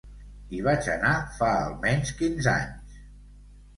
Hi 0.53 0.61
vaig 0.67 0.87
anar 0.93 1.11
fa 1.35 1.51
almenys 1.59 2.15
quinze 2.23 2.55
anys. 2.57 2.99